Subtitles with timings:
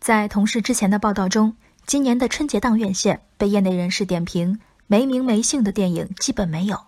[0.00, 1.54] 在同事之前的报道中，
[1.84, 6.84] 今年的春节档院线被业内人士点评没名没姓的电影基本没有。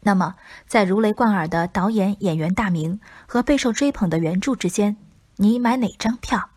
[0.00, 4.96] 那么，在如雷贯耳的导演演员大名和备受追捧的原著之间，
[5.36, 6.48] 你买哪张票？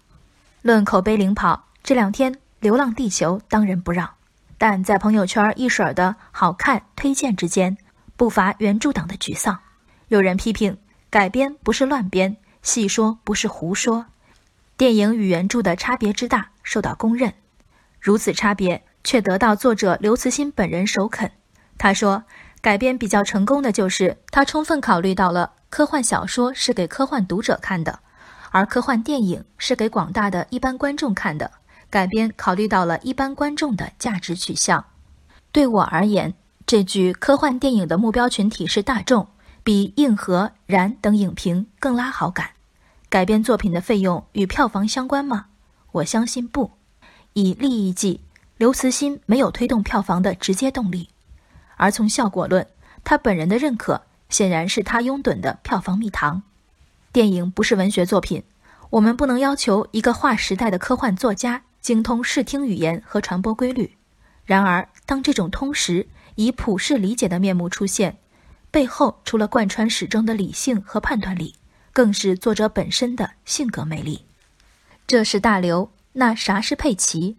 [0.62, 4.10] 论口碑领跑，这两天《流浪地球》当仁不让，
[4.58, 7.78] 但在朋友圈一水儿的好看推荐之间，
[8.16, 9.60] 不乏原著党的沮丧。
[10.08, 10.78] 有人批评
[11.10, 14.06] 改编不是乱编，戏说不是胡说。
[14.80, 17.34] 电影与原著的差别之大受到公认，
[18.00, 21.34] 如此差别却得到作者刘慈欣本人首肯。
[21.78, 22.24] 他说，
[22.62, 28.00] 改编比较成功的就是他充分考虑到了科幻小说是给科幻读者看的，
[28.52, 31.52] 而科幻电影是给广大的一般观众看的。
[31.90, 34.86] 改编考虑到了一般观众的价值取向。
[35.52, 36.34] 对我而言，
[36.66, 39.28] 这句科幻电影的目标群体是大众，
[39.62, 42.52] 比硬核、燃等影评更拉好感。
[43.10, 45.48] 改编作品的费用与票房相关吗？
[45.94, 46.70] 我相信不。
[47.34, 48.22] 以利益计，
[48.58, 51.08] 刘慈欣没有推动票房的直接动力；
[51.76, 52.68] 而从效果论，
[53.04, 56.44] 他本人的认可显然是他拥趸的票房蜜糖。
[57.12, 58.44] 电影不是文学作品，
[58.92, 63.96] 我们不能要求一个划时代的科幻作家精通视听语言和传播规律。
[64.46, 68.18] 然而，当这种通识以普世理解的面目出现，
[68.70, 71.56] 背后除了贯穿始终的理性和判断力。
[71.94, 74.26] 更是作者本身的性格魅力。
[75.08, 77.38] 这是大刘，那啥是佩奇？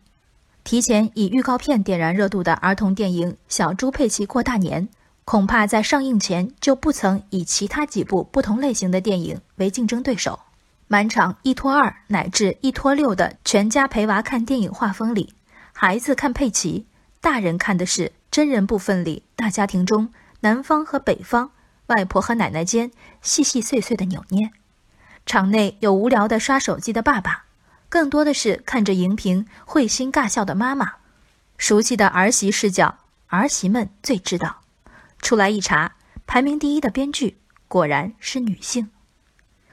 [0.63, 4.89] 提前以预告片点燃热度的儿童电影《小猪佩奇过大年》，
[5.25, 10.41] 恐怕在上映前就不曾以其他几部不同类型的电影为竞争对手。
[10.87, 15.33] 满场一拖二乃至一拖六的全家陪娃看电影画风里，
[15.73, 16.87] 孩子看佩奇，
[17.21, 21.53] 大人看的是真人部分里大家庭中南方和北方。
[21.91, 24.51] 外婆和奶奶间细细碎碎的扭捏，
[25.27, 27.45] 场内有无聊的刷手机的爸爸，
[27.89, 30.95] 更多的是看着荧屏会心尬笑的妈妈。
[31.59, 34.63] 熟悉的儿媳视角，儿媳们最知道。
[35.21, 35.97] 出来一查，
[36.27, 37.37] 排名第一的编剧
[37.69, 38.91] 果然是女性。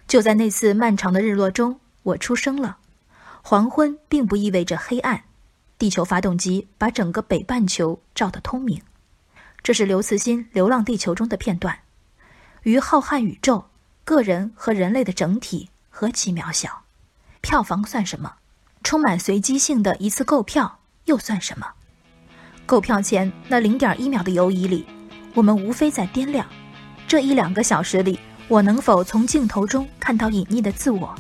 [0.08, 2.78] 就在那次漫长的日落中，我出生了。
[3.42, 5.24] 黄昏并不意味着黑暗，
[5.78, 8.82] 地球发动机把整个北半球照得通明。
[9.64, 11.80] 这是刘慈欣《流浪地球》中的片段。
[12.68, 13.64] 于浩瀚宇宙，
[14.04, 16.84] 个人和人类的整体何其渺小，
[17.40, 18.34] 票房算什么？
[18.84, 21.66] 充满随机性的一次购票又算什么？
[22.66, 24.86] 购票前那零点一秒的犹疑里，
[25.34, 26.46] 我们无非在掂量：
[27.08, 28.20] 这一两个小时里，
[28.50, 31.16] 我能否从镜头中看到隐匿的自我，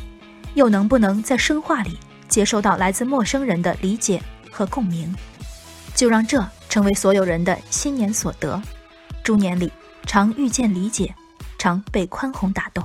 [0.54, 1.98] 又能不能在声话里
[2.28, 4.22] 接收到来自陌生人的理解
[4.52, 5.16] 和共鸣？
[5.96, 8.62] 就让这成为所有人的新年所得。
[9.24, 9.72] 猪年里
[10.06, 11.16] 常遇见理解。
[11.68, 12.82] 常被宽宏打动。